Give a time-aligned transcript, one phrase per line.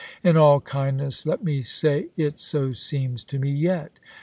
[0.23, 3.91] In all kindness let me say it so seems to me yet.